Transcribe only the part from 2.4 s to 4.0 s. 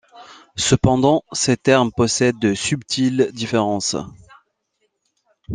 subtiles différences.